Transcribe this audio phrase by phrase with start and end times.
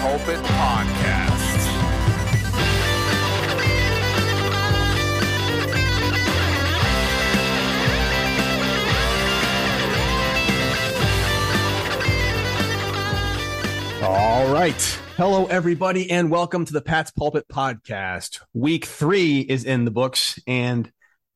[0.00, 1.60] Pulpit Podcast.
[14.02, 14.72] All right.
[15.18, 18.40] Hello, everybody, and welcome to the Pat's Pulpit Podcast.
[18.54, 20.90] Week three is in the books, and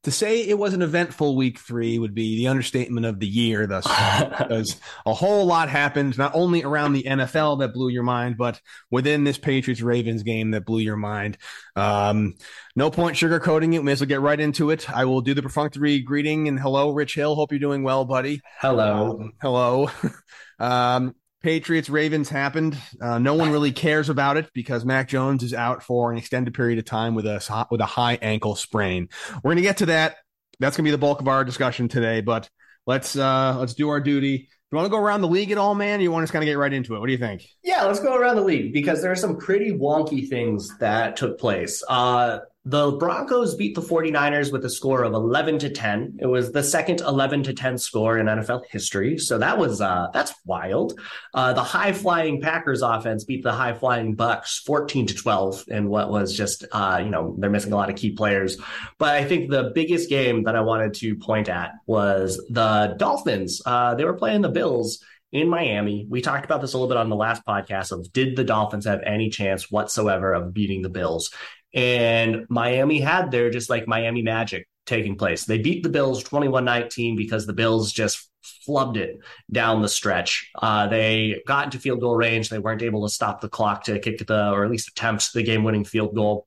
[0.04, 3.66] to say it was an eventful week three would be the understatement of the year
[3.66, 8.02] thus far, because a whole lot happened, not only around the NFL that blew your
[8.02, 11.38] mind, but within this Patriots Ravens game that blew your mind.
[11.74, 12.34] Um,
[12.76, 13.78] no point sugarcoating it.
[13.78, 14.88] We may as well get right into it.
[14.90, 17.34] I will do the perfunctory greeting and hello, Rich Hill.
[17.34, 18.42] Hope you're doing well, buddy.
[18.60, 19.20] Hello.
[19.20, 19.90] Um, hello.
[20.58, 21.14] um,
[21.44, 22.74] Patriots Ravens happened.
[23.02, 26.54] Uh, no one really cares about it because Mac Jones is out for an extended
[26.54, 29.10] period of time with a with a high ankle sprain.
[29.34, 30.16] We're going to get to that.
[30.58, 32.22] That's going to be the bulk of our discussion today.
[32.22, 32.48] But
[32.86, 34.38] let's uh, let's do our duty.
[34.38, 36.00] Do you want to go around the league at all, man?
[36.00, 37.00] you want to just kind of get right into it?
[37.00, 37.46] What do you think?
[37.62, 41.38] Yeah, let's go around the league because there are some pretty wonky things that took
[41.38, 41.84] place.
[41.86, 46.18] Uh, the Broncos beat the 49ers with a score of 11 to 10.
[46.20, 49.18] It was the second 11 to 10 score in NFL history.
[49.18, 50.98] So that was, uh, that's wild.
[51.34, 55.88] Uh, the high flying Packers offense beat the high flying Bucs 14 to 12 in
[55.88, 58.56] what was just, uh, you know, they're missing a lot of key players.
[58.98, 63.60] But I think the biggest game that I wanted to point at was the Dolphins.
[63.66, 66.06] Uh, they were playing the Bills in Miami.
[66.08, 68.86] We talked about this a little bit on the last podcast of did the Dolphins
[68.86, 71.30] have any chance whatsoever of beating the Bills?
[71.74, 75.44] And Miami had their just like Miami magic taking place.
[75.44, 78.30] They beat the Bills 21 19 because the Bills just
[78.66, 79.18] flubbed it
[79.50, 80.50] down the stretch.
[80.60, 82.48] Uh, they got into field goal range.
[82.48, 85.42] They weren't able to stop the clock to kick the, or at least attempt the
[85.42, 86.46] game winning field goal.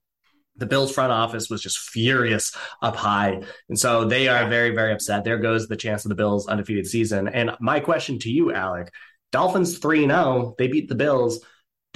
[0.56, 3.42] The Bills front office was just furious up high.
[3.68, 5.24] And so they are very, very upset.
[5.24, 7.28] There goes the chance of the Bills' undefeated season.
[7.28, 8.92] And my question to you, Alec
[9.30, 11.44] Dolphins 3 0, they beat the Bills.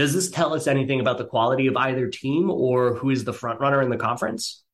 [0.03, 3.33] Does this tell us anything about the quality of either team or who is the
[3.33, 4.65] front runner in the conference?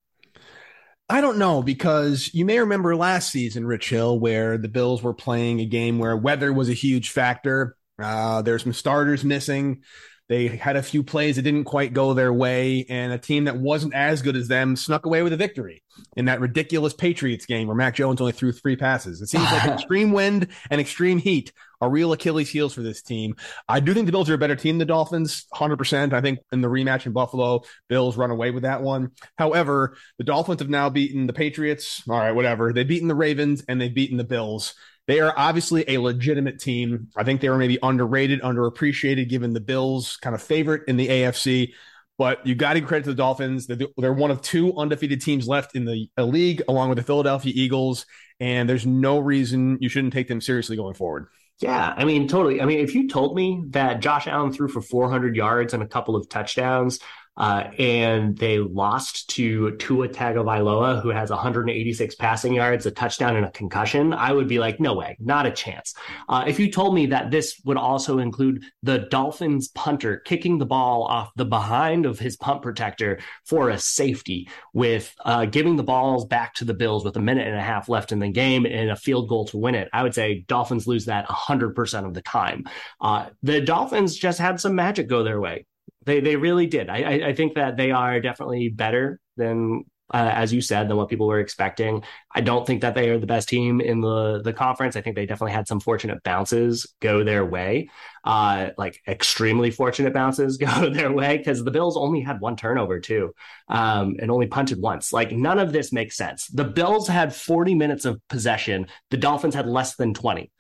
[1.07, 5.13] I don't know because you may remember last season, Rich Hill, where the Bills were
[5.13, 7.77] playing a game where weather was a huge factor.
[7.99, 9.83] Uh, there's some starters missing.
[10.29, 13.57] They had a few plays that didn't quite go their way, and a team that
[13.57, 15.83] wasn't as good as them snuck away with a victory
[16.17, 19.21] in that ridiculous Patriots game where Mac Jones only threw three passes.
[19.23, 23.37] It seems like extreme wind and extreme heat are real Achilles heels for this team.
[23.69, 26.13] I do think the Bills are a better team than the Dolphins, 100%.
[26.13, 29.13] I think in the rematch in Buffalo, Bills run away with that one.
[29.37, 32.03] However, the Dolphins have now beaten the Patriots.
[32.09, 32.73] All right, whatever.
[32.73, 34.75] They've beaten the Ravens and they've beaten the Bills.
[35.09, 37.09] They are obviously a legitimate team.
[37.17, 41.09] I think they were maybe underrated, underappreciated, given the Bills kind of favorite in the
[41.09, 41.73] AFC.
[42.19, 43.69] But you got to credit to the Dolphins.
[43.69, 48.07] They're one of two undefeated teams left in the league, along with the Philadelphia Eagles.
[48.39, 51.29] And there's no reason you shouldn't take them seriously going forward.
[51.61, 52.61] Yeah, I mean, totally.
[52.61, 55.89] I mean, if you told me that Josh Allen threw for 400 yards and a
[55.89, 57.01] couple of touchdowns,
[57.39, 63.47] uh, and they lost to Tua Tagovailoa, who has 186 passing yards, a touchdown, and
[63.47, 65.95] a concussion, I would be like, no way, not a chance.
[66.29, 70.67] Uh, if you told me that this would also include the Dolphins punter kicking the
[70.67, 75.83] ball off the behind of his punt protector for a safety, with uh, giving the
[75.85, 78.67] balls back to the Bills with a minute and a half left in the game
[78.67, 82.15] and a field goal to win it, I would say Dolphins lose that 100% of
[82.15, 82.65] the time.
[83.01, 85.67] Uh, the Dolphins just had some magic go their way.
[86.09, 86.89] They they really did.
[86.89, 91.11] I I, think that they are definitely better than uh, as you said, than what
[91.11, 92.03] people were expecting.
[92.35, 94.97] I don't think that they are the best team in the the conference.
[94.97, 97.91] I think they definitely had some fortunate bounces go their way,
[98.25, 103.01] uh, like extremely fortunate bounces go their way because the Bills only had one turnover
[103.01, 103.35] too,
[103.69, 105.13] um, and only punted once.
[105.13, 106.47] Like none of this makes sense.
[106.47, 108.87] The Bills had 40 minutes of possession.
[109.11, 110.51] The Dolphins had less than 20.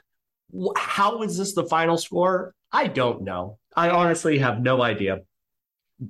[0.76, 2.54] How is this the final score?
[2.70, 3.58] I don't know.
[3.74, 5.20] I honestly have no idea.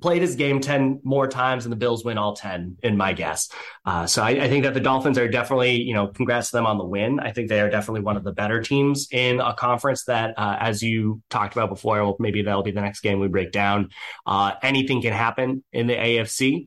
[0.00, 3.48] Played his game 10 more times and the Bills win all 10 in my guess.
[3.86, 6.66] Uh, so I, I, think that the Dolphins are definitely, you know, congrats to them
[6.66, 7.20] on the win.
[7.20, 10.56] I think they are definitely one of the better teams in a conference that, uh,
[10.60, 13.88] as you talked about before, well, maybe that'll be the next game we break down.
[14.26, 16.66] Uh, anything can happen in the AFC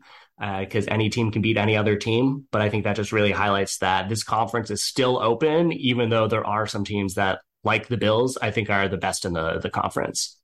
[0.60, 2.48] because uh, any team can beat any other team.
[2.52, 6.28] But I think that just really highlights that this conference is still open, even though
[6.28, 9.60] there are some teams that, like the Bills, I think are the best in the,
[9.60, 10.41] the conference.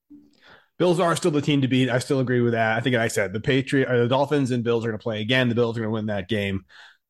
[0.77, 1.89] Bills are still the team to beat.
[1.89, 2.77] I still agree with that.
[2.77, 5.03] I think like I said the Patriot or the Dolphins and Bills are going to
[5.03, 5.49] play again.
[5.49, 6.65] The Bills are going to win that game.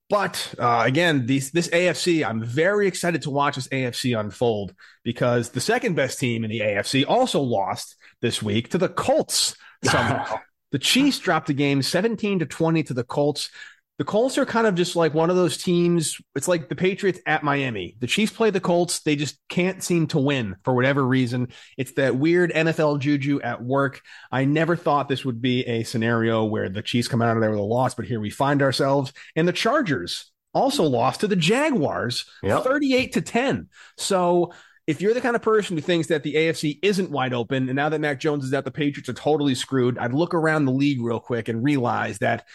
[0.10, 4.74] But uh, again, these, this AFC, I'm very excited to watch this AFC unfold
[5.04, 9.58] because the second best team in the AFC also lost this week to the Colts
[9.84, 10.40] somehow.
[10.72, 13.50] the Chiefs dropped the game 17 to 20 to the Colts
[13.98, 16.22] the Colts are kind of just like one of those teams.
[16.36, 17.96] It's like the Patriots at Miami.
[18.00, 19.02] The Chiefs play the Colts.
[19.02, 21.48] They just can't seem to win for whatever reason.
[21.78, 24.02] It's that weird NFL juju at work.
[24.32, 27.50] I never thought this would be a scenario where the Chiefs come out of there
[27.50, 29.14] with a loss, but here we find ourselves.
[29.36, 32.64] And the Chargers also lost to the Jaguars yep.
[32.64, 33.68] 38 to 10.
[33.98, 34.54] So
[34.86, 37.76] if you're the kind of person who thinks that the AFC isn't wide open, and
[37.76, 40.72] now that Mac Jones is out, the Patriots are totally screwed, I'd look around the
[40.72, 42.46] league real quick and realize that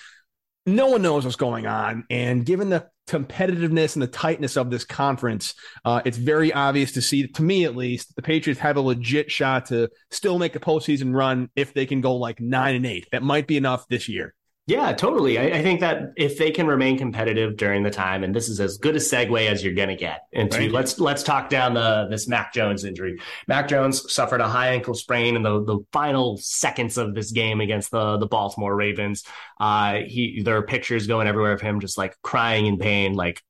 [0.67, 2.05] no one knows what's going on.
[2.11, 5.55] And given the competitiveness and the tightness of this conference,
[5.85, 9.31] uh, it's very obvious to see, to me at least, the Patriots have a legit
[9.31, 13.09] shot to still make a postseason run if they can go like nine and eight.
[13.13, 14.35] That might be enough this year.
[14.67, 15.39] Yeah, totally.
[15.39, 18.61] I, I, think that if they can remain competitive during the time, and this is
[18.61, 20.71] as good a segue as you're going to get into, right.
[20.71, 23.19] let's let's talk down the this Mac Jones injury.
[23.49, 27.61] Mac Jones suffered a high ankle sprain in the, the final seconds of this game
[27.61, 29.25] against the the Baltimore Ravens.
[29.59, 33.43] Uh, he there are pictures going everywhere of him just like crying in pain, like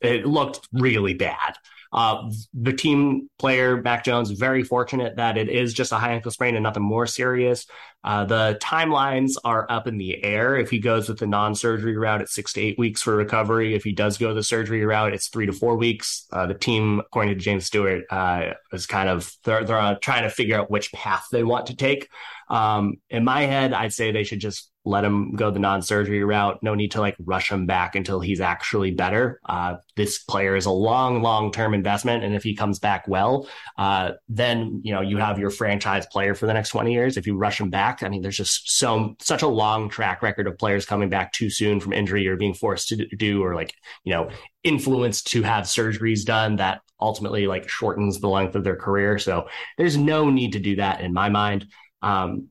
[0.00, 1.56] it looked really bad.
[1.92, 6.30] Uh, the team player, Mac Jones, very fortunate that it is just a high ankle
[6.30, 7.66] sprain and nothing more serious.
[8.04, 10.56] Uh, the timelines are up in the air.
[10.56, 13.74] If he goes with the non surgery route, it's six to eight weeks for recovery.
[13.74, 16.26] If he does go the surgery route, it's three to four weeks.
[16.32, 20.30] Uh, the team, according to James Stewart, uh, is kind of they're, they're trying to
[20.30, 22.08] figure out which path they want to take.
[22.48, 26.62] Um, in my head, I'd say they should just let him go the non-surgery route.
[26.62, 29.38] No need to like rush him back until he's actually better.
[29.46, 34.12] Uh, this player is a long, long-term investment, and if he comes back well, uh,
[34.28, 37.16] then you know you have your franchise player for the next 20 years.
[37.16, 40.46] If you rush him back, I mean, there's just so such a long track record
[40.46, 43.74] of players coming back too soon from injury or being forced to do or like
[44.04, 44.30] you know
[44.64, 49.18] influenced to have surgeries done that ultimately like shortens the length of their career.
[49.18, 51.66] So there's no need to do that in my mind.
[52.02, 52.48] Um,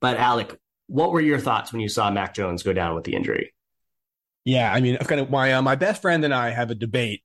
[0.00, 3.14] but Alec, what were your thoughts when you saw Mac Jones go down with the
[3.14, 3.52] injury?
[4.44, 7.22] Yeah, I mean, kind of my uh, my best friend and I have a debate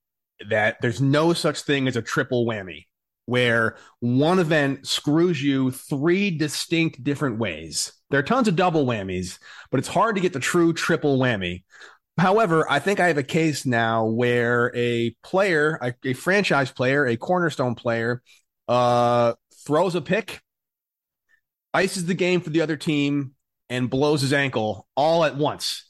[0.50, 2.86] that there's no such thing as a triple whammy
[3.25, 7.94] where one event screws you three distinct different ways.
[8.10, 9.38] There are tons of double whammies,
[9.69, 11.63] but it's hard to get the true triple whammy.
[12.18, 17.06] However, I think I have a case now where a player, a, a franchise player,
[17.06, 18.22] a cornerstone player,
[18.68, 19.34] uh,
[19.66, 20.42] throws a pick,
[21.74, 23.34] ices the game for the other team,
[23.71, 25.85] and blows his ankle all at once.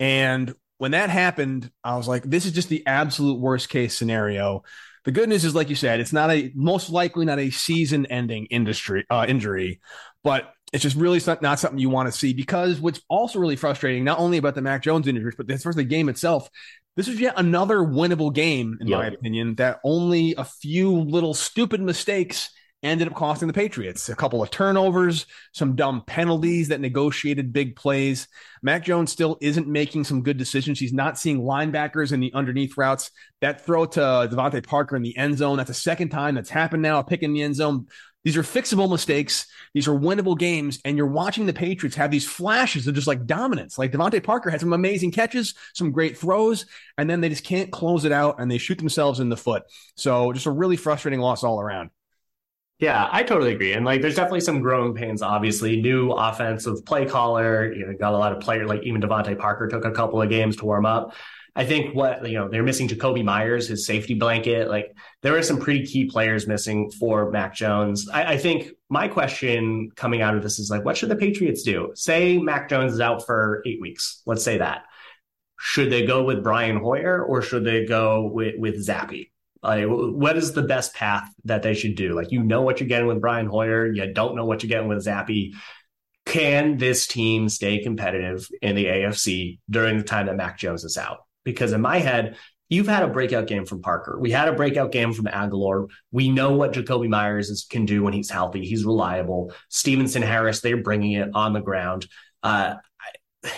[0.00, 4.62] And when that happened, I was like, this is just the absolute worst case scenario.
[5.04, 8.06] The good news is, like you said, it's not a most likely not a season
[8.06, 9.80] ending industry uh, injury,
[10.22, 14.04] but it's just really not something you want to see because what's also really frustrating,
[14.04, 16.48] not only about the Mac Jones injuries, but as far as the game itself,
[16.96, 18.98] this is yet another winnable game, in yep.
[18.98, 22.50] my opinion, that only a few little stupid mistakes
[22.84, 24.08] ended up costing the Patriots.
[24.08, 28.28] A couple of turnovers, some dumb penalties that negotiated big plays.
[28.62, 30.78] Mac Jones still isn't making some good decisions.
[30.78, 33.10] He's not seeing linebackers in the underneath routes.
[33.40, 36.50] That throw to uh, DeVante Parker in the end zone, that's the second time that's
[36.50, 37.86] happened now, a pick in the end zone.
[38.24, 39.46] These are fixable mistakes.
[39.74, 40.80] These are winnable games.
[40.84, 43.78] And you're watching the Patriots have these flashes of just like dominance.
[43.78, 46.64] Like DeVante Parker had some amazing catches, some great throws,
[46.96, 49.64] and then they just can't close it out and they shoot themselves in the foot.
[49.96, 51.90] So just a really frustrating loss all around.
[52.80, 53.72] Yeah, I totally agree.
[53.72, 55.22] And like, there's definitely some growing pains.
[55.22, 57.72] Obviously, new offensive play caller.
[57.72, 58.68] You know, got a lot of players.
[58.68, 61.14] Like even DeVante Parker took a couple of games to warm up.
[61.56, 64.68] I think what you know they're missing Jakobi Meyers, his safety blanket.
[64.68, 68.08] Like there are some pretty key players missing for Mac Jones.
[68.12, 71.62] I, I think my question coming out of this is like, what should the Patriots
[71.62, 71.92] do?
[71.94, 74.20] Say Mac Jones is out for eight weeks.
[74.26, 74.82] Let's say that.
[75.60, 79.28] Should they go with Brian Hoyer or should they go with with Zappe?
[79.64, 82.14] Like, what is the best path that they should do?
[82.14, 84.88] Like, you know what you're getting with Brian Hoyer, you don't know what you're getting
[84.88, 85.54] with Zappe.
[86.26, 90.98] Can this team stay competitive in the AFC during the time that Mac Jones is
[90.98, 91.20] out?
[91.44, 92.36] Because in my head,
[92.68, 94.18] you've had a breakout game from Parker.
[94.20, 95.88] We had a breakout game from Agholor.
[96.12, 98.66] We know what Jakobi Meyers is, can do when he's healthy.
[98.66, 99.52] He's reliable.
[99.70, 102.06] Stevenson Harris, they're bringing it on the ground.
[102.42, 102.74] Uh,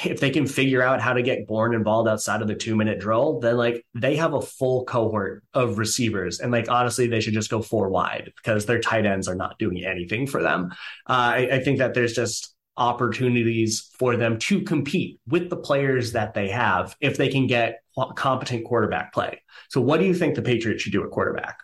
[0.04, 2.98] if they can figure out how to get Bourne involved outside of the two minute
[2.98, 6.40] drill, then like they have a full cohort of receivers.
[6.40, 9.58] And like honestly, they should just go four wide because their tight ends are not
[9.58, 10.70] doing anything for them.
[11.08, 16.12] Uh, I, I think that there's just opportunities for them to compete with the players
[16.12, 17.82] that they have if they can get
[18.16, 19.42] competent quarterback play.
[19.70, 21.58] So, what do you think the Patriots should do at quarterback?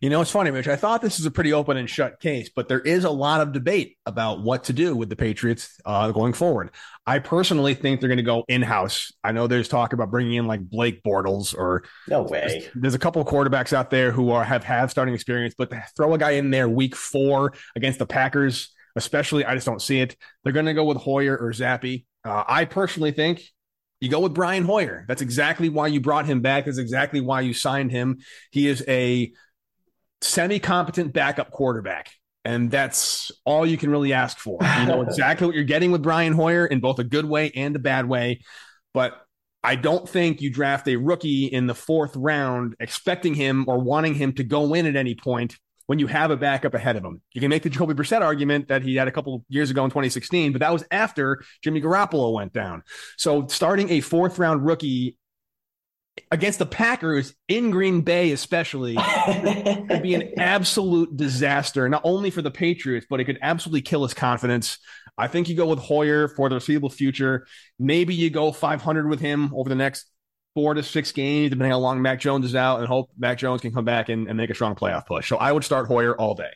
[0.00, 0.68] You know, it's funny, Mitch.
[0.68, 3.40] I thought this was a pretty open and shut case, but there is a lot
[3.40, 6.70] of debate about what to do with the Patriots uh, going forward.
[7.06, 9.12] I personally think they're going to go in house.
[9.24, 12.46] I know there's talk about bringing in like Blake Bortles or no way.
[12.46, 15.72] There's, there's a couple of quarterbacks out there who are have have starting experience, but
[15.96, 19.44] throw a guy in there week four against the Packers especially.
[19.44, 20.16] I just don't see it.
[20.42, 22.04] They're going to go with Hoyer or Zappe.
[22.24, 23.42] Uh, I personally think
[24.00, 25.04] you go with Brian Hoyer.
[25.06, 26.64] That's exactly why you brought him back.
[26.64, 28.18] That's exactly why you signed him.
[28.50, 29.32] He is a
[30.20, 32.10] semi competent backup quarterback.
[32.44, 34.58] And that's all you can really ask for.
[34.62, 37.74] You know exactly what you're getting with Brian Hoyer in both a good way and
[37.74, 38.40] a bad way.
[38.94, 39.20] But
[39.64, 44.14] I don't think you draft a rookie in the fourth round expecting him or wanting
[44.14, 45.56] him to go in at any point
[45.86, 47.20] when you have a backup ahead of him.
[47.32, 49.90] You can make the Jacoby Brissett argument that he had a couple years ago in
[49.90, 52.82] 2016, but that was after Jimmy Garoppolo went down.
[53.16, 55.16] So starting a fourth round rookie
[56.30, 58.96] against the Packers in Green Bay, especially,
[59.28, 64.02] would be an absolute disaster, not only for the Patriots, but it could absolutely kill
[64.02, 64.78] his confidence.
[65.18, 67.46] I think you go with Hoyer for the foreseeable future.
[67.78, 70.06] Maybe you go 500 with him over the next
[70.54, 73.60] four to six games, depending how long Mac Jones is out, and hope Mac Jones
[73.60, 75.28] can come back and, and make a strong playoff push.
[75.28, 76.50] So I would start Hoyer all day.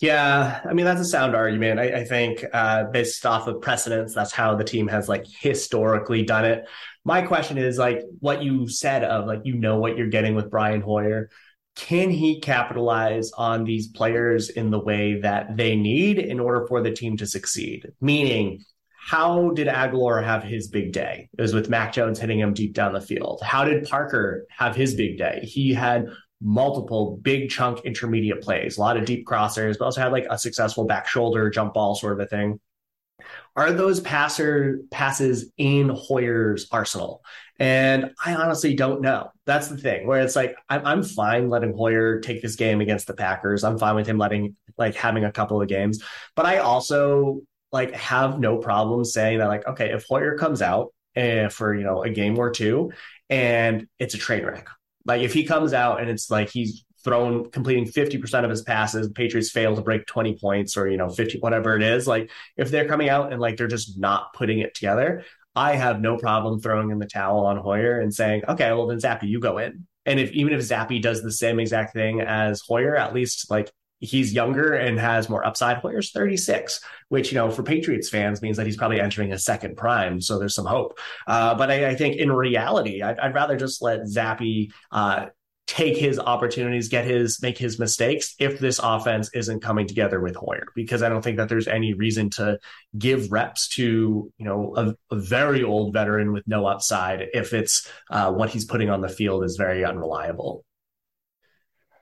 [0.00, 1.78] Yeah, I mean that's a sound argument.
[1.78, 6.24] I, I think uh, based off of precedents, that's how the team has like historically
[6.24, 6.66] done it.
[7.04, 10.50] My question is like what you said of like you know what you're getting with
[10.50, 11.30] Brian Hoyer.
[11.74, 16.82] Can he capitalize on these players in the way that they need in order for
[16.82, 17.90] the team to succeed?
[18.00, 18.62] Meaning,
[19.08, 21.28] how did Agholor have his big day?
[21.36, 23.40] It was with Mac Jones hitting him deep down the field.
[23.42, 25.40] How did Parker have his big day?
[25.42, 26.08] He had
[26.40, 30.38] multiple big chunk intermediate plays, a lot of deep crossers, but also had like a
[30.38, 32.60] successful back shoulder jump ball sort of a thing.
[33.54, 37.22] Are those passer passes in Hoyer's arsenal?
[37.58, 39.30] And I honestly don't know.
[39.44, 43.06] That's the thing where it's like I'm, I'm fine letting Hoyer take this game against
[43.06, 43.62] the Packers.
[43.62, 46.02] I'm fine with him letting like having a couple of games,
[46.34, 47.42] but I also
[47.72, 51.84] like have no problem saying that like okay if Hoyer comes out uh, for you
[51.84, 52.92] know a game or two
[53.28, 54.68] and it's a train wreck
[55.06, 59.08] like if he comes out and it's like he's thrown completing 50% of his passes
[59.08, 62.30] the patriots fail to break 20 points or you know 50 whatever it is like
[62.56, 66.16] if they're coming out and like they're just not putting it together i have no
[66.16, 69.58] problem throwing in the towel on hoyer and saying okay well then Zappe you go
[69.58, 73.50] in and if even if Zappe does the same exact thing as hoyer at least
[73.50, 75.78] like he's younger and has more upside.
[75.78, 79.76] Hoyer's 36, which, you know, for Patriots fans means that he's probably entering a second
[79.76, 80.20] prime.
[80.20, 80.98] So there's some hope.
[81.26, 85.26] Uh, but I, I, think in reality, I'd, I'd rather just let Zappe uh,
[85.66, 90.34] take his opportunities, get his, make his mistakes if this offense isn't coming together with
[90.34, 92.58] Hoyer, because I don't think that there's any reason to
[92.98, 93.82] give reps to,
[94.36, 98.64] you know, a, a very old veteran with no upside if it's uh, what he's
[98.64, 100.64] putting on the field is very unreliable.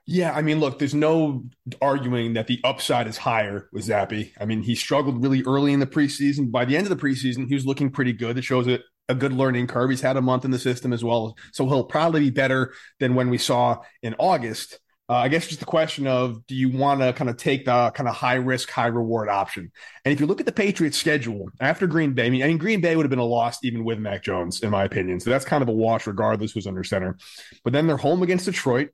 [0.06, 1.44] Yeah, I mean, look, there's no
[1.80, 4.32] arguing that the upside is higher with Zappe.
[4.40, 6.50] I mean, he struggled really early in the preseason.
[6.50, 8.36] By the end of the preseason, he was looking pretty good.
[8.36, 9.90] It shows a, a good learning curve.
[9.90, 13.14] He's had a month in the system as well, so he'll probably be better than
[13.14, 14.78] when we saw in August.
[15.09, 17.90] Uh, I guess just the question of do you want to kind of take the
[17.90, 19.73] kind of high risk, high reward option?
[20.04, 22.59] And if you look at the Patriots' schedule after Green Bay, I mean, I mean,
[22.59, 25.19] Green Bay would have been a loss even with Mac Jones, in my opinion.
[25.19, 27.19] So that's kind of a wash, regardless who's under center.
[27.64, 28.90] But then they're home against Detroit.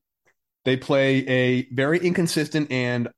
[0.64, 3.08] They play a very inconsistent and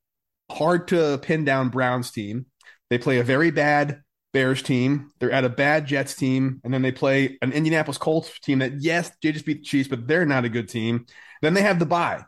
[0.51, 2.47] hard to pin down Browns team.
[2.89, 5.11] They play a very bad Bears team.
[5.19, 8.81] They're at a bad Jets team, and then they play an Indianapolis Colts team that
[8.81, 11.05] yes, they just beat the Chiefs, but they're not a good team.
[11.41, 12.23] Then they have the bye.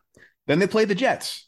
[0.47, 1.47] Then they play the Jets.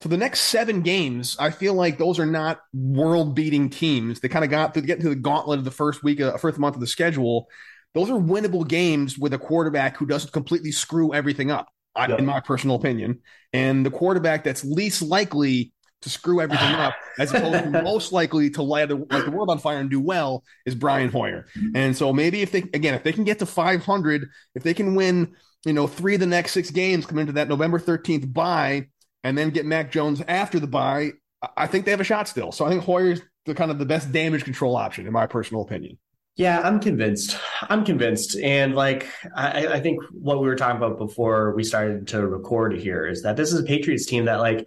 [0.00, 4.18] For the next seven games, I feel like those are not world-beating teams.
[4.18, 6.58] They kind of got to get into the gauntlet of the first week, of, first
[6.58, 7.46] month of the schedule.
[7.94, 12.18] Those are winnable games with a quarterback who doesn't completely screw everything up yep.
[12.18, 13.20] in my personal opinion.
[13.52, 18.50] And the quarterback that's least likely to screw everything up, as opposed to most likely
[18.50, 21.46] to light the, light the world on fire and do well, is Brian Hoyer.
[21.74, 24.94] And so maybe if they again, if they can get to 500, if they can
[24.94, 28.88] win, you know, three of the next six games, come into that November 13th bye,
[29.24, 31.12] and then get Mac Jones after the bye,
[31.56, 32.52] I think they have a shot still.
[32.52, 35.62] So I think Hoyer's the kind of the best damage control option, in my personal
[35.62, 35.98] opinion.
[36.36, 37.38] Yeah, I'm convinced.
[37.68, 38.38] I'm convinced.
[38.38, 39.06] And like,
[39.36, 43.22] I, I, think what we were talking about before we started to record here is
[43.22, 44.66] that this is a Patriots team that like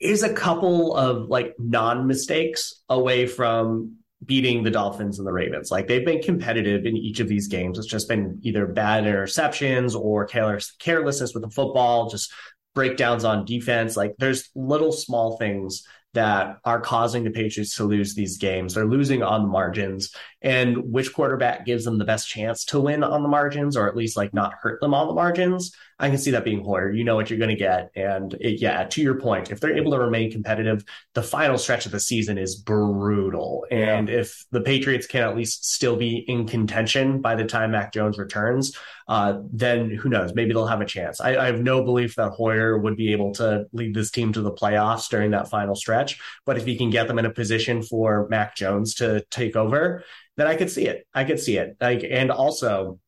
[0.00, 5.70] is a couple of like non mistakes away from beating the Dolphins and the Ravens.
[5.70, 7.78] Like they've been competitive in each of these games.
[7.78, 12.32] It's just been either bad interceptions or careless, carelessness with the football, just
[12.74, 13.96] breakdowns on defense.
[13.96, 15.82] Like there's little small things
[16.14, 18.74] that are causing the Patriots to lose these games.
[18.74, 20.14] They're losing on the margins.
[20.46, 23.96] And which quarterback gives them the best chance to win on the margins or at
[23.96, 25.74] least like not hurt them on the margins?
[25.98, 26.92] I can see that being Hoyer.
[26.92, 27.90] You know what you're going to get.
[27.96, 30.84] And it, yeah, to your point, if they're able to remain competitive,
[31.14, 33.66] the final stretch of the season is brutal.
[33.72, 34.18] And yeah.
[34.18, 38.16] if the Patriots can at least still be in contention by the time Mac Jones
[38.16, 38.76] returns,
[39.08, 40.32] uh, then who knows?
[40.32, 41.20] Maybe they'll have a chance.
[41.20, 44.42] I, I have no belief that Hoyer would be able to lead this team to
[44.42, 46.20] the playoffs during that final stretch.
[46.44, 50.04] But if he can get them in a position for Mac Jones to take over,
[50.36, 51.06] then I could see it.
[51.14, 51.76] I could see it.
[51.80, 53.00] Like, and also,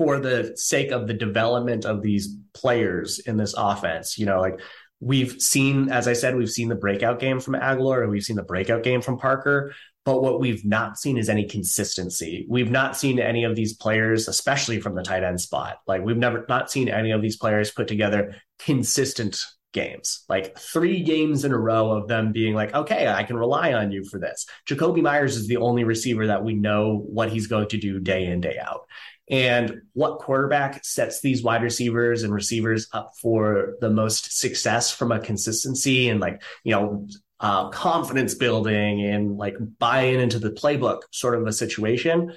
[0.00, 4.16] for the sake of the development of these players in this offense.
[4.18, 4.58] You know, like
[4.98, 8.36] we've seen, as I said, we've seen the breakout game from Agholor and we've seen
[8.36, 9.74] the breakout game from Parker.
[10.06, 12.46] But what we've not seen is any consistency.
[12.48, 15.80] We've not seen any of these players, especially from the tight end spot.
[15.86, 21.02] Like we've never not seen any of these players put together consistent games, like three
[21.02, 24.18] games in a row of them being like, okay, I can rely on you for
[24.18, 24.46] this.
[24.68, 28.26] Jakobi Meyers is the only receiver that we know what he's going to do day
[28.26, 28.86] in, day out.
[29.30, 35.12] And what quarterback sets these wide receivers and receivers up for the most success from
[35.12, 37.06] a consistency and like you know
[37.38, 42.32] uh, confidence building and like buying into the playbook sort of a situation?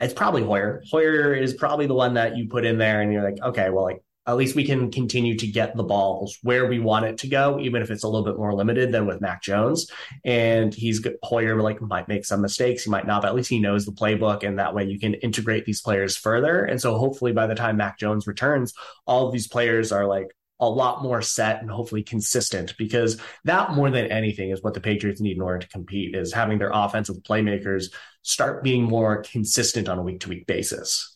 [0.00, 0.82] It's probably hoyer.
[0.90, 3.84] Hoyer is probably the one that you put in there and you're like okay well
[3.84, 7.28] like at least we can continue to get the balls where we want it to
[7.28, 9.90] go, even if it's a little bit more limited than with Mac Jones.
[10.24, 13.58] And he's Hoyer like might make some mistakes, he might not, but at least he
[13.58, 16.64] knows the playbook, and that way you can integrate these players further.
[16.64, 18.72] And so hopefully by the time Mac Jones returns,
[19.06, 20.28] all of these players are like
[20.60, 24.80] a lot more set and hopefully consistent because that more than anything is what the
[24.80, 27.86] Patriots need in order to compete is having their offensive playmakers
[28.22, 31.11] start being more consistent on a week to week basis.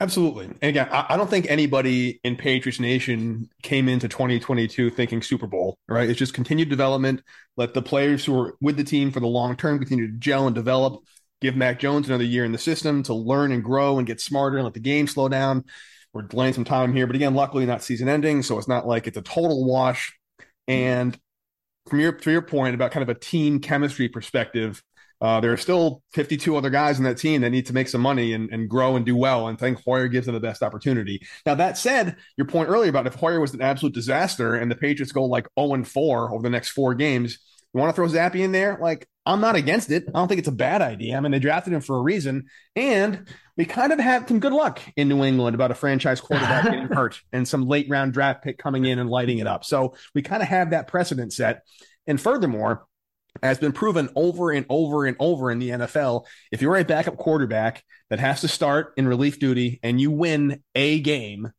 [0.00, 0.46] Absolutely.
[0.46, 5.76] And again, I, don't think anybody in Patriots Nation came into 2022 thinking Super Bowl,
[5.88, 6.08] right?
[6.08, 7.22] It's just continued development.
[7.58, 10.46] Let the players who are with the team for the long term continue to gel
[10.46, 11.04] and develop.
[11.42, 14.56] Give Mac Jones another year in the system to learn and grow and get smarter
[14.56, 15.64] and let the game slow down.
[16.14, 19.06] We're delaying some time here, but again, luckily not season ending, so it's not like
[19.06, 20.18] it's a total wash.
[20.66, 21.18] And
[21.88, 24.82] from your to your point about kind of a team chemistry perspective,
[25.20, 28.00] uh, there are still 52 other guys in that team that need to make some
[28.00, 29.48] money and, and grow and do well.
[29.48, 31.20] And I think Hoyer gives them the best opportunity.
[31.44, 34.76] Now, that said, your point earlier about if Hoyer was an absolute disaster and the
[34.76, 37.38] Patriots go like 0 and 4 over the next four games,
[37.72, 38.78] you want to throw Zappe in there?
[38.80, 40.04] Like, I'm not against it.
[40.08, 41.16] I don't think it's a bad idea.
[41.16, 42.46] I mean, they drafted him for a reason.
[42.74, 46.64] And we kind of had some good luck in New England about a franchise quarterback
[46.64, 49.64] getting hurt and some late round draft pick coming in and lighting it up.
[49.64, 51.62] So we kind of have that precedent set.
[52.06, 52.86] And furthermore,
[53.42, 56.26] has been proven over and over and over in the NFL.
[56.50, 60.62] If you're a backup quarterback that has to start in relief duty and you win
[60.74, 61.52] a game,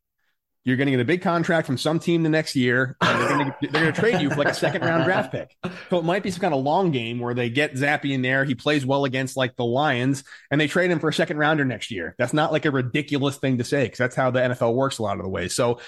[0.63, 2.95] you're going to get a big contract from some team the next year.
[3.01, 5.55] They're going, to, they're going to trade you for like a second round draft pick.
[5.89, 8.45] So it might be some kind of long game where they get Zappe in there.
[8.45, 11.65] He plays well against like the Lions and they trade him for a second rounder
[11.65, 12.15] next year.
[12.19, 15.03] That's not like a ridiculous thing to say because that's how the NFL works a
[15.03, 15.47] lot of the way.
[15.47, 15.79] So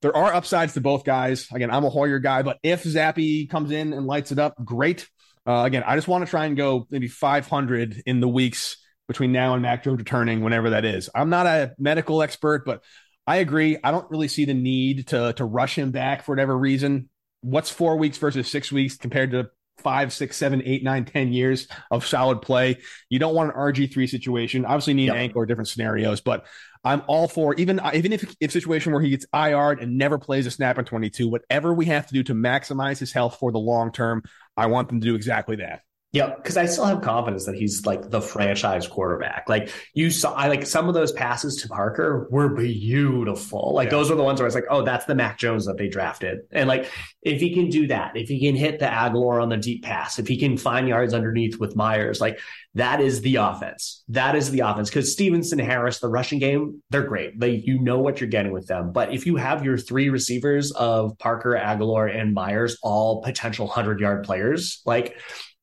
[0.00, 1.46] there are upsides to both guys.
[1.52, 5.08] Again, I'm a Hoyer guy, but if Zappe comes in and lights it up, great.
[5.46, 8.76] Uh, again, I just want to try and go maybe 500 in the weeks
[9.08, 11.10] between now and Mac Jones returning, whenever that is.
[11.14, 12.82] I'm not a medical expert, but
[13.26, 13.76] I agree.
[13.82, 17.08] I don't really see the need to to rush him back for whatever reason.
[17.40, 21.68] What's four weeks versus six weeks compared to five, six, seven, eight, nine, ten years
[21.90, 22.78] of solid play?
[23.08, 24.64] You don't want an RG three situation.
[24.64, 25.14] Obviously, need yep.
[25.14, 26.46] an ankle or different scenarios, but
[26.84, 30.18] I'm all for even uh, even if if situation where he gets IR'd and never
[30.18, 33.52] plays a snap in 22, whatever we have to do to maximize his health for
[33.52, 34.22] the long term,
[34.56, 35.82] I want them to do exactly that.
[36.12, 39.48] Yeah, because I still have confidence that he's like the franchise quarterback.
[39.48, 43.72] Like you saw, I like some of those passes to Parker were beautiful.
[43.74, 43.92] Like yeah.
[43.92, 46.40] those were the ones where it's like, oh, that's the Mac Jones that they drafted.
[46.50, 46.90] And like
[47.22, 50.18] if he can do that, if he can hit the Agholor on the deep pass,
[50.18, 52.38] if he can find yards underneath with Meyers, like
[52.74, 54.04] that is the offense.
[54.08, 54.90] That is the offense.
[54.90, 57.40] Because Stevenson, Harris, the rushing game, they're great.
[57.40, 58.92] Like you know what you're getting with them.
[58.92, 64.00] But if you have your three receivers of Parker, Agholor, and Meyers, all potential hundred
[64.00, 65.16] yard players, like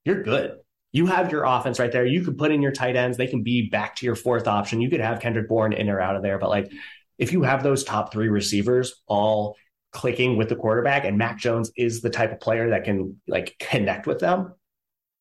[0.05, 0.57] you're good.
[0.91, 2.05] You have your offense right there.
[2.05, 3.17] You could put in your tight ends.
[3.17, 4.81] They can be back to your fourth option.
[4.81, 6.39] You could have Kendrick Bourne in or out of there.
[6.39, 6.71] But like,
[7.17, 9.55] if you have those top three receivers all
[9.91, 13.55] clicking with the quarterback, and Mac Jones is the type of player that can like
[13.59, 14.53] connect with them,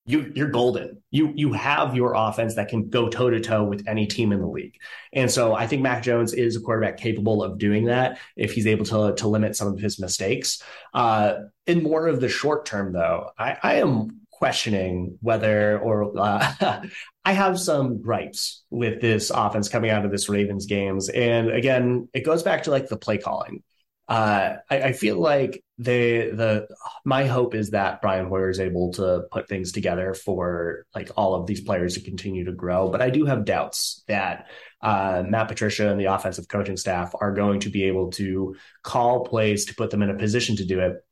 [0.08, 1.02] you you're golden.
[1.10, 4.40] You you have your offense that can go toe to toe with any team in
[4.40, 4.74] the league.
[5.12, 8.66] And so I think Mac Jones is a quarterback capable of doing that if he's
[8.66, 10.62] able to to limit some of his mistakes.
[10.94, 11.34] Uh,
[11.66, 16.83] in more of the short term, though, I, I am questioning whether or uh,
[17.24, 21.09] I have some gripes with this offense coming out of this Ravens games.
[21.09, 23.62] And again, it goes back to like the play calling
[24.09, 26.68] uh, I, I, feel like the the
[27.05, 31.35] my hope is that Brian Hoyer is able to put things together for like all
[31.35, 32.88] of these players to continue to grow.
[32.88, 34.46] But I do have doubts that
[34.81, 39.27] uh, Matt Patricia and the offensive coaching staff are going to be able to call
[39.27, 41.05] plays to put them in a position to do it.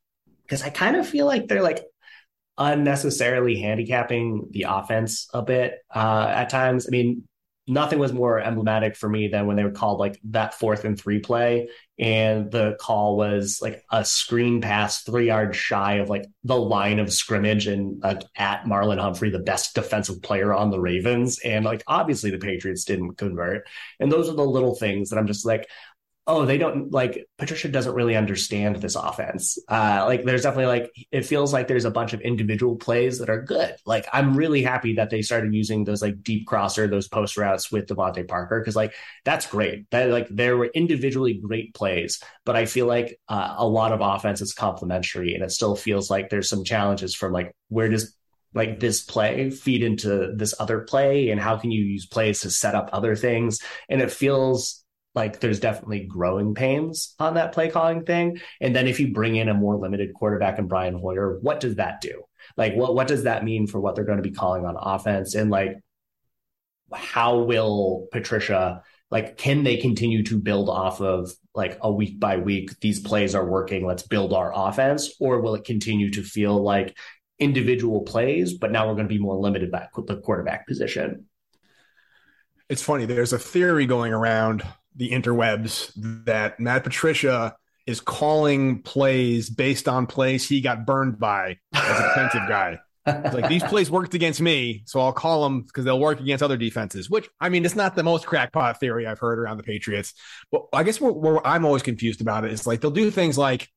[0.45, 1.85] Because I kind of feel like they're like
[2.59, 6.87] unnecessarily handicapping the offense a bit uh, at times.
[6.87, 7.25] I mean,
[7.67, 10.99] nothing was more emblematic for me than when they were called like that fourth and
[10.99, 16.27] three play and the call was like a screen pass three yards shy of like
[16.45, 21.39] the line of scrimmage and at Marlon Humphrey, the best defensive player on the Ravens.
[21.39, 23.67] And like obviously the Patriots didn't convert.
[23.99, 25.69] And those are the little things that I'm just like,
[26.29, 29.59] oh, they don't like Patricia doesn't really understand this offense.
[29.69, 33.31] Uh, like there's definitely like it feels like there's a bunch of individual plays that
[33.31, 33.77] are good.
[33.87, 37.71] Like I'm really happy that they started using those like deep crosser, those post routes
[37.71, 39.89] with DeVante Parker because like that's great.
[39.91, 44.01] That like there were individually great plays, but I feel like uh, a lot of
[44.01, 48.17] offense is complementary, and it still feels like there's some challenges from like where does
[48.53, 52.51] like this play feed into this other play and how can you use plays to
[52.51, 53.59] set up other things
[53.91, 54.86] and it feels
[55.17, 58.39] like there's definitely growing pains on that play calling thing.
[58.61, 61.77] And then if you bring in a more limited quarterback and Brian Hoyer, what does
[61.77, 62.23] that do?
[62.57, 65.35] Like what what does that mean for what they're going to be calling on offense?
[65.35, 65.79] And like
[66.93, 72.37] how will Patricia like can they continue to build off of like a week by
[72.37, 76.61] week these plays are working let's build our offense or will it continue to feel
[76.63, 76.97] like
[77.39, 81.27] individual plays but now we're going to be more limited by the quarterback position
[82.69, 84.63] it's funny there's a theory going around
[84.97, 85.93] the interwebs
[86.25, 87.57] that Matt Patricia
[87.87, 92.81] is calling plays based on plays he got burned by as a defensive guy.
[93.07, 96.43] It's like these plays worked against me, so I'll call them because they'll work against
[96.43, 97.09] other defenses.
[97.09, 100.13] Which I mean, it's not the most crackpot theory I've heard around the Patriots.
[100.51, 103.69] But I guess where, I'm always confused about it is like they'll do things like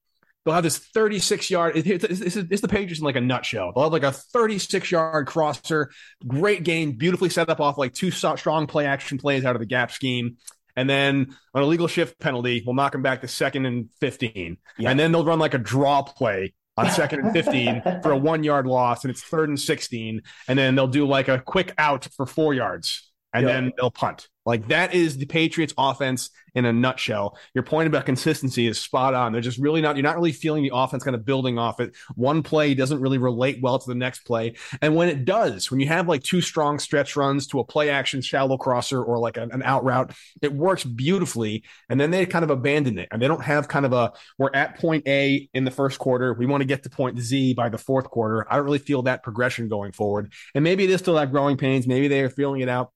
[0.44, 1.74] they'll have this 36 yard.
[1.76, 3.72] It's, it's, the Patriots in like a nutshell.
[3.76, 5.92] They'll have like a 36 yard crosser,
[6.26, 9.68] great game, beautifully set up off like two strong play action plays out of the
[9.68, 10.38] gap scheme
[10.80, 14.58] and then on a legal shift penalty, we'll knock them back to second and 15.
[14.78, 14.90] Yeah.
[14.90, 18.46] And then they'll run like a draw play on second and 15 for a one
[18.46, 20.22] yard loss, and it's third and 16.
[20.48, 23.54] And then they'll do like a quick out for four yards, and yeah.
[23.54, 24.28] then they'll punt.
[24.46, 27.38] Like that is the Patriots offense in a nutshell.
[27.54, 29.32] Your point about consistency is spot on.
[29.32, 31.96] They're just really not, you're not really feeling the offense kind of building off it.
[32.16, 34.56] One play doesn't really relate well to the next play.
[34.82, 37.92] And when it does, when you have like two strong stretch runs to a play
[37.92, 41.64] action shallow crosser or like an, an out route, it works beautifully.
[41.88, 44.50] And then they kind of abandon it and they don't have kind of a, we're
[44.56, 46.34] at point A in the first quarter.
[46.34, 48.52] We want to get to point Z by the fourth quarter.
[48.52, 50.34] I don't really feel that progression going forward.
[50.56, 51.86] And maybe it is still that growing pains.
[51.86, 52.92] Maybe they are feeling it out.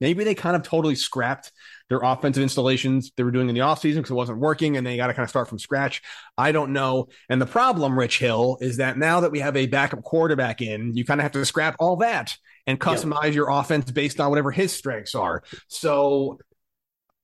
[0.00, 1.52] Maybe they kind of totally scrapped
[1.88, 4.96] their offensive installations they were doing in the offseason because it wasn't working and they
[4.96, 6.02] got to kind of start from scratch.
[6.36, 7.08] I don't know.
[7.28, 10.94] And the problem, Rich Hill, is that now that we have a backup quarterback in,
[10.94, 13.34] you kind of have to scrap all that and customize yep.
[13.34, 15.42] your offense based on whatever his strengths are.
[15.68, 16.38] So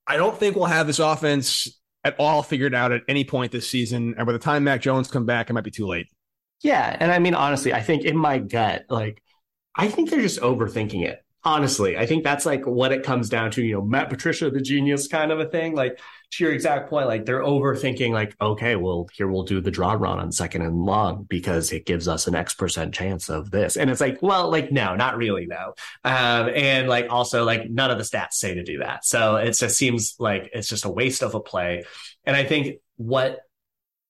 [0.07, 3.69] I don't think we'll have this offense at all figured out at any point this
[3.69, 4.15] season.
[4.17, 6.07] And by the time Mac Jones come back, it might be too late.
[6.61, 6.95] Yeah.
[6.99, 9.21] And I mean, honestly, I think in my gut, like,
[9.75, 13.51] I think they're just overthinking it honestly i think that's like what it comes down
[13.51, 15.75] to you know matt patricia the genius kind of a thing.
[15.75, 15.99] Like
[16.31, 19.93] to your exact point like they're overthinking like okay well here we'll do the draw
[19.93, 23.77] run on second and long because it gives us an x percent chance of this.
[23.77, 25.75] And it's like well like no not really though.
[26.03, 29.05] Um, and like also like none of the stats say to do that.
[29.05, 31.83] So it just seems like it's just a waste of a play.
[32.25, 33.39] And i think what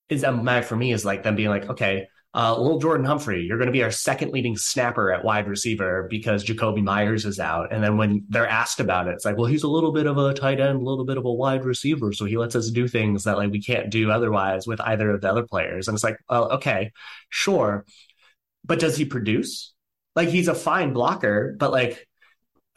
[0.10, 3.46] is a mad for me is like them being like okay uh, little Jordan Humphrey,
[3.46, 7.40] you're going to be our second leading snapper at wide receiver because Jakobi Meyers is
[7.40, 7.72] out.
[7.72, 10.18] And then when they're asked about it, it's like, well, he's a little bit of
[10.18, 12.12] a tight end, a little bit of a wide receiver.
[12.12, 15.22] So he lets us do things that like we can't do otherwise with either of
[15.22, 15.88] the other players.
[15.88, 16.92] And it's like, oh, okay,
[17.30, 17.86] sure.
[18.66, 19.74] But does he produce?
[20.14, 22.06] Like he's a fine blocker, but like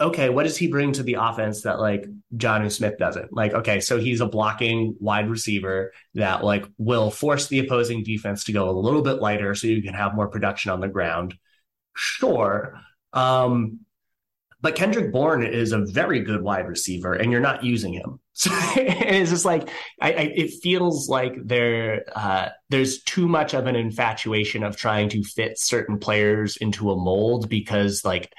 [0.01, 2.07] okay, what does he bring to the offense that like
[2.37, 3.33] Jonnu Smith doesn't?
[3.33, 8.45] Like, okay, so he's a blocking wide receiver that like will force the opposing defense
[8.45, 11.35] to go a little bit lighter so you can have more production on the ground.
[11.95, 12.81] Sure.
[13.13, 13.81] Um,
[14.61, 18.21] but Kendrick Bourne is a very good wide receiver, and you're not using him.
[18.39, 19.69] So it's just like
[20.01, 25.09] I, I, it feels like there uh, there's too much of an infatuation of trying
[25.09, 28.33] to fit certain players into a mold because like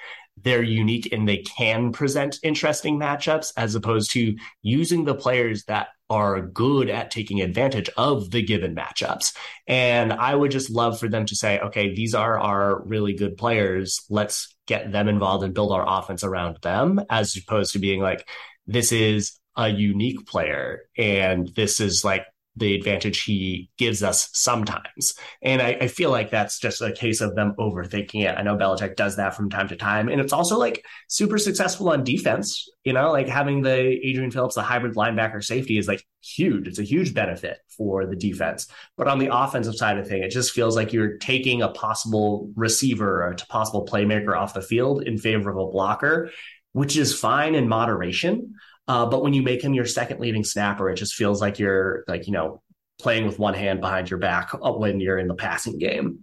[0.44, 5.90] they're unique and they can present interesting matchups as opposed to using the players that
[6.10, 9.36] are good at taking advantage of the given matchups.
[9.68, 13.38] And I would just love for them to say, okay, these are our really good
[13.38, 14.02] players.
[14.10, 18.28] Let's get them involved and build our offense around them, as opposed to being like,
[18.66, 22.26] this is a unique player and this is like
[22.60, 25.16] the advantage he gives us sometimes.
[25.42, 28.38] And I, I, feel like that's just a case of them overthinking it.
[28.38, 30.10] I know Belichick does that from time to time.
[30.10, 32.70] And it's also like super successful on defense.
[32.84, 36.68] You know, like having the Adrian Phillips, the hybrid linebacker safety is like huge.
[36.68, 38.68] It's a huge benefit for the defense.
[38.98, 42.52] But on the offensive side of thing, it just feels like you're taking a possible
[42.56, 46.32] receiver or a possible playmaker off the field in favor of a blocker,
[46.74, 48.56] which is fine in moderation.
[48.90, 52.04] Uh, but when you make him your second leading snapper, it just feels like you're
[52.08, 52.64] like, you know,
[53.00, 56.22] playing with one hand behind your back uh, when you're in the passing game.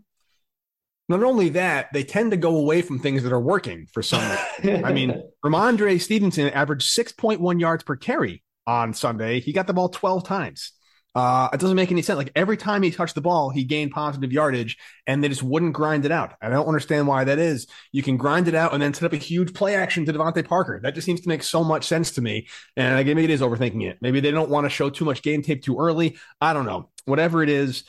[1.09, 4.21] Not only that, they tend to go away from things that are working for some
[4.59, 4.85] reason.
[4.85, 9.39] I mean, Rhamondre Stevenson averaged 6.1 yards per carry on Sunday.
[9.39, 10.73] He got the ball 12 times.
[11.17, 12.19] Uh, it doesn't make any sense.
[12.19, 14.77] Like every time he touched the ball, he gained positive yardage
[15.07, 16.35] and they just wouldn't grind it out.
[16.43, 17.67] I don't understand why that is.
[17.91, 20.47] You can grind it out and then set up a huge play action to DeVante
[20.47, 20.79] Parker.
[20.83, 22.49] That just seems to make so much sense to me.
[22.77, 23.97] And I maybe it is overthinking it.
[24.03, 26.19] Maybe they don't want to show too much game tape too early.
[26.43, 26.91] I don't know.
[27.07, 27.85] Whatever it is,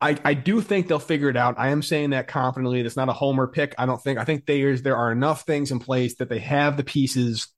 [0.00, 1.56] I, I do think they'll figure it out.
[1.58, 2.80] I am saying that confidently.
[2.80, 3.74] That's not a homer pick.
[3.76, 4.18] I don't think.
[4.18, 7.48] I think there's there are enough things in place that they have the pieces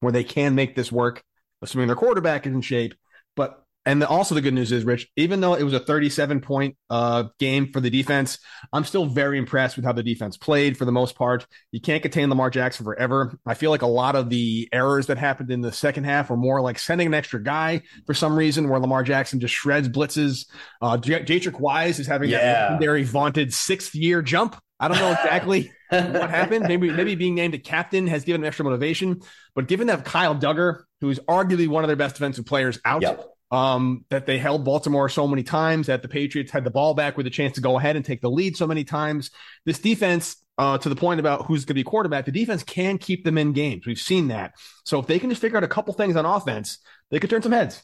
[0.00, 1.22] where they can make this work,
[1.60, 2.94] assuming their quarterback is in shape.
[3.36, 6.40] But and the, also the good news is, Rich, even though it was a 37
[6.40, 8.38] point uh, game for the defense,
[8.72, 11.46] I'm still very impressed with how the defense played for the most part.
[11.72, 13.36] You can't contain Lamar Jackson forever.
[13.44, 16.36] I feel like a lot of the errors that happened in the second half were
[16.36, 20.46] more like sending an extra guy for some reason, where Lamar Jackson just shreds blitzes.
[20.80, 22.38] Uh, J- Wise is having yeah.
[22.38, 24.56] that legendary vaunted sixth year jump.
[24.78, 26.66] I don't know exactly what happened.
[26.68, 29.22] Maybe maybe being named a captain has given him extra motivation,
[29.56, 33.02] but given that Kyle Dugger, who is arguably one of their best defensive players out.
[33.02, 36.94] Yep um, that they held Baltimore so many times, that the Patriots had the ball
[36.94, 39.30] back with a chance to go ahead and take the lead so many times.
[39.66, 42.98] This defense, uh, to the point about who's going to be quarterback, the defense can
[42.98, 43.86] keep them in games.
[43.86, 44.54] We've seen that.
[44.84, 46.78] So if they can just figure out a couple things on offense,
[47.10, 47.82] they could turn some heads.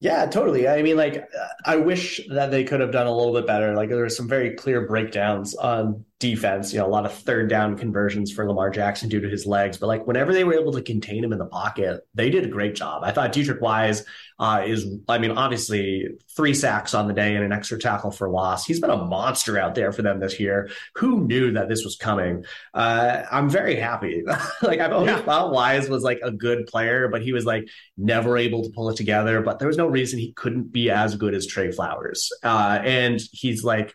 [0.00, 0.68] Yeah, totally.
[0.68, 1.26] I mean, like,
[1.64, 3.74] I wish that they could have done a little bit better.
[3.74, 7.50] Like, there were some very clear breakdowns on defense, you know, a lot of third
[7.50, 9.76] down conversions for Lamar Jackson due to his legs.
[9.76, 12.48] But like, whenever they were able to contain him in the pocket, they did a
[12.48, 13.02] great job.
[13.04, 14.02] I thought Deatrich Wise
[14.38, 18.30] uh, is, I mean, obviously three sacks on the day and an extra tackle for
[18.30, 18.64] loss.
[18.64, 20.70] He's been a monster out there for them this year.
[20.94, 22.46] Who knew that this was coming?
[22.72, 24.22] Uh, I'm very happy.
[24.62, 25.20] like, I've always yeah.
[25.20, 28.88] thought Wise was like a good player, but he was like never able to pull
[28.88, 29.42] it together.
[29.42, 32.32] But there was no reason he couldn't be as good as Trey Flowers.
[32.42, 33.94] Uh, and he's like,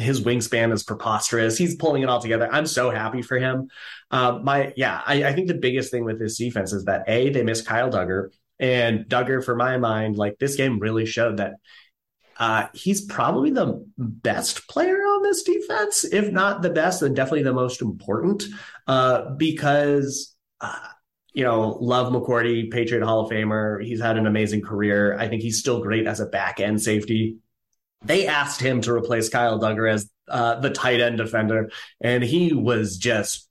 [0.00, 1.56] his wingspan is preposterous.
[1.56, 2.48] He's pulling it all together.
[2.50, 3.68] I'm so happy for him.
[4.10, 7.30] Uh, my yeah, I, I, think the biggest thing with this defense is that a
[7.30, 11.54] they miss Kyle Dugger, and Dugger, for my mind, like this game really showed that
[12.38, 17.42] uh, he's probably the best player on this defense, if not the best, then definitely
[17.42, 18.44] the most important.
[18.86, 20.78] Uh, because uh,
[21.32, 23.84] you know, love McCourty, Patriot Hall of Famer.
[23.84, 25.16] He's had an amazing career.
[25.16, 27.36] I think he's still great as a back end safety.
[28.02, 32.52] They asked him to replace Kyle Dugger as uh, the tight end defender, and he
[32.52, 33.48] was just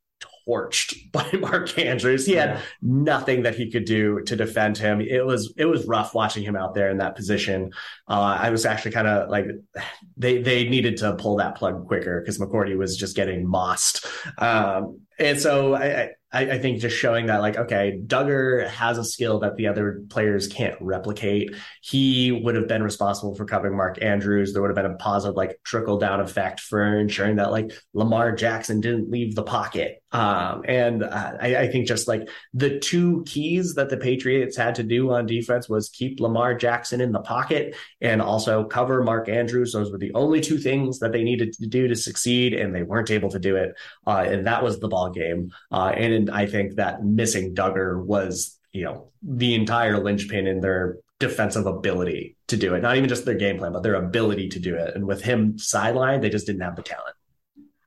[0.48, 2.26] torched by Mark Andrews.
[2.26, 5.02] He had nothing that he could do to defend him.
[5.02, 7.72] It was it was rough watching him out there in that position.
[8.08, 9.46] Uh, I was actually kind of like
[10.18, 14.06] they they needed to pull that plug quicker because McCourty was just getting mossed.
[14.38, 19.04] Um, and so I, I, I, think just showing that like, okay, Dugger has a
[19.04, 21.56] skill that the other players can't replicate.
[21.82, 24.54] He would have been responsible for covering Mark Andrews.
[24.54, 28.32] There would have been a positive like trickle down effect for ensuring that like Lamar
[28.34, 30.04] Jackson didn't leave the pocket.
[30.12, 34.84] Um, and I, I think just like the two keys that the Patriots had to
[34.84, 39.74] do on defense was keep Lamar Jackson in the pocket and also cover Mark Andrews.
[39.74, 42.84] Those were the only two things that they needed to do to succeed, and they
[42.84, 43.76] weren't able to do it.
[44.08, 45.52] Uh, and that was the ball game.
[45.72, 50.98] Uh, and I think that missing Dugger was, you know, the entire linchpin in their
[51.20, 52.82] defensive ability to do it.
[52.82, 54.96] Not even just their game plan, but their ability to do it.
[54.96, 57.16] And with him sidelined, they just didn't have the talent.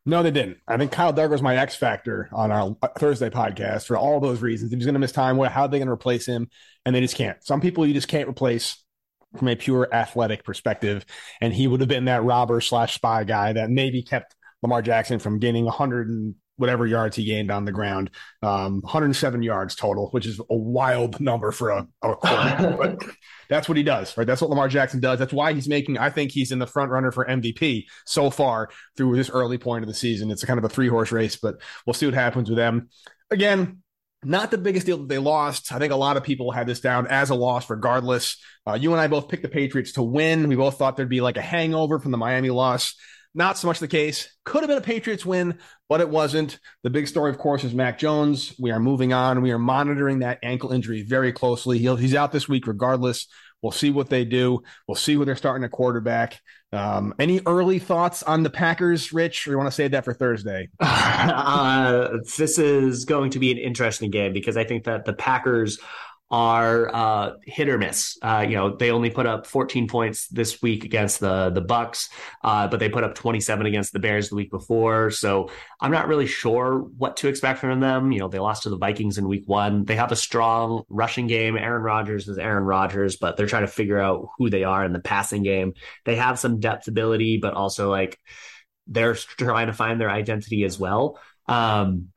[0.04, 0.58] No, they didn't.
[0.66, 4.42] I think Kyle Dugger was my X factor on our Thursday podcast for all those
[4.42, 4.72] reasons.
[4.72, 6.48] If he's going to miss time, how are they going to replace him?
[6.84, 7.42] And they just can't.
[7.44, 8.82] Some people you just can't replace
[9.38, 11.06] from a pure athletic perspective.
[11.40, 15.20] And he would have been that robber slash spy guy that maybe kept Lamar Jackson
[15.20, 18.10] from gaining 100 whatever yards he gained on the ground.
[18.42, 22.16] Um, 107 yards total, which is a wild number for a, a
[22.78, 23.02] but
[23.48, 24.26] that's what he does, right?
[24.26, 25.18] That's what Lamar Jackson does.
[25.18, 28.70] That's why he's making, I think he's in the front runner for MVP so far
[28.96, 30.30] through this early point of the season.
[30.30, 32.88] It's a kind of a three horse race, but we'll see what happens with them.
[33.30, 33.82] Again,
[34.24, 35.72] not the biggest deal that they lost.
[35.72, 38.36] I think a lot of people had this down as a loss, regardless.
[38.66, 40.48] Uh, you and I both picked the Patriots to win.
[40.48, 42.94] We both thought there'd be like a hangover from the Miami loss.
[43.34, 44.28] Not so much the case.
[44.44, 46.58] Could have been a Patriots win, but it wasn't.
[46.82, 48.54] The big story, of course, is Mac Jones.
[48.58, 49.40] We are moving on.
[49.40, 51.78] We are monitoring that ankle injury very closely.
[51.78, 53.26] He'll, he's out this week regardless.
[53.62, 54.62] We'll see what they do.
[54.88, 56.40] We'll see who they're starting a quarterback.
[56.72, 60.14] Um, any early thoughts on the Packers, Rich, or you want to save that for
[60.14, 60.68] Thursday?
[60.82, 65.78] Uh, this is going to be an interesting game because I think that the Packers
[66.32, 68.16] are uh, hit or miss.
[68.22, 72.08] Uh, you know, they only put up 14 points this week against the the Bucs,
[72.42, 75.10] uh, but they put up 27 against the Bears the week before.
[75.10, 78.12] So I'm not really sure what to expect from them.
[78.12, 79.84] You know, they lost to the Vikings in Week One.
[79.84, 81.58] They have a strong rushing game.
[81.58, 84.94] Aaron Rodgers is Aaron Rodgers, but they're trying to figure out who they are in
[84.94, 85.74] the passing game.
[86.06, 88.18] They have some depth ability, but also like
[88.86, 91.18] they're trying to find their identity as well.
[91.46, 92.08] Um,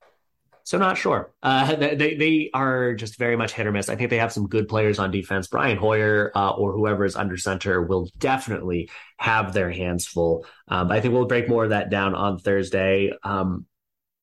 [0.65, 1.32] so not sure.
[1.43, 3.88] Uh, they they are just very much hit or miss.
[3.88, 5.47] I think they have some good players on defense.
[5.47, 10.45] Brian Hoyer uh, or whoever is under center will definitely have their hands full.
[10.67, 13.12] Um, I think we'll break more of that down on Thursday.
[13.23, 13.67] Um,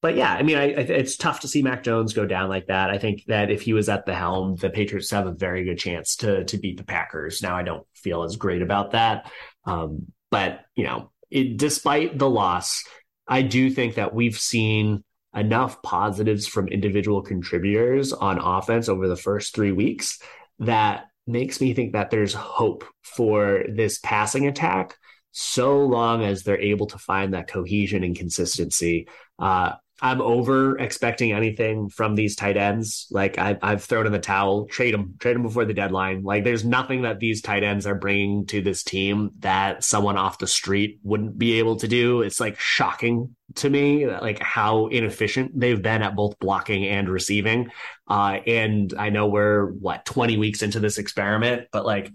[0.03, 2.67] but yeah, I mean, I, I, it's tough to see Mac Jones go down like
[2.67, 2.91] that.
[2.91, 5.79] I think that if he was at the helm, the Patriots have a very good
[5.79, 7.41] chance to to beat the Packers.
[7.41, 9.31] Now, I don't feel as great about that,
[9.65, 12.83] um, but you know, it, despite the loss,
[13.29, 19.17] I do think that we've seen enough positives from individual contributors on offense over the
[19.17, 20.19] first three weeks
[20.59, 24.97] that makes me think that there's hope for this passing attack
[25.33, 29.09] so long as they're able to find that cohesion and consistency.
[29.39, 33.07] Uh, I'm over expecting anything from these tight ends.
[33.13, 36.25] Like I, I've thrown in the towel, trade them, trade them before the deadline.
[36.25, 40.39] Like there's nothing that these tight ends are bringing to this team that someone off
[40.39, 42.23] the street wouldn't be able to do.
[42.23, 47.71] It's like shocking to me, like how inefficient they've been at both blocking and receiving.
[48.09, 52.11] Uh, and I know we're what 20 weeks into this experiment, but like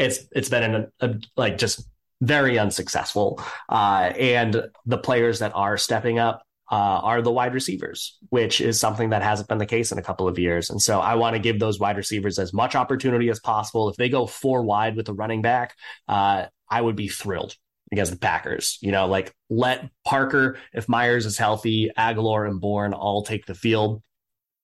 [0.00, 1.88] it's it's been a, a like just
[2.20, 3.40] very unsuccessful.
[3.68, 8.80] Uh, and the players that are stepping up uh, are the wide receivers, which is
[8.80, 10.70] something that hasn't been the case in a couple of years.
[10.70, 13.88] And so I want to give those wide receivers as much opportunity as possible.
[13.88, 15.74] If they go four wide with a running back,
[16.08, 17.56] uh, I would be thrilled
[17.92, 18.78] against the Packers.
[18.80, 23.54] You know, like let Parker, if Meyers is healthy, Agholor and Bourne all take the
[23.54, 24.02] field,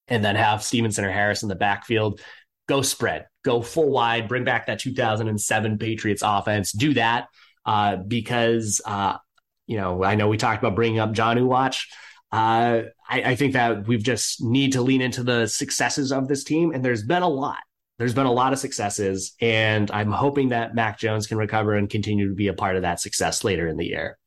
[0.08, 2.20] and then have Stevenson or Harris in the backfield.
[2.66, 6.72] Go spread, go full wide, bring back that 2007 Patriots offense.
[6.72, 7.28] Do that
[7.64, 9.16] uh, because uh,
[9.70, 11.88] you know, I know we talked about bringing up Jonnu Watch.
[12.32, 16.42] Uh, I, I think that we've just need to lean into the successes of this
[16.42, 17.60] team, and there's been a lot.
[17.96, 21.88] There's been a lot of successes, and I'm hoping that Mac Jones can recover and
[21.88, 24.18] continue to be a part of that success later in the year.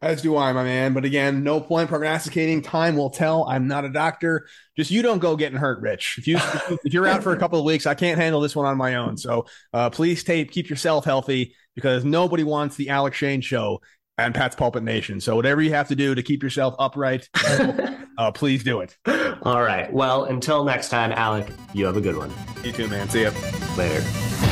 [0.00, 0.92] As do I, my man.
[0.92, 2.62] But again, no point prognosticating.
[2.62, 3.44] Time will tell.
[3.44, 4.48] I'm not a doctor.
[4.76, 6.16] Just you don't go getting hurt, Rich.
[6.18, 6.38] If you
[6.84, 8.96] if you're out for a couple of weeks, I can't handle this one on my
[8.96, 9.16] own.
[9.16, 13.80] So uh, please tape, keep yourself healthy because nobody wants the Alec Shane show
[14.26, 15.20] and Pat's Pulpit Nation.
[15.20, 17.28] So whatever you have to do to keep yourself upright,
[18.18, 18.96] uh, please do it.
[19.42, 19.92] All right.
[19.92, 22.32] Well, until next time, Alec, you have a good one.
[22.64, 23.08] You too, man.
[23.08, 23.32] See ya.
[23.76, 24.51] Later.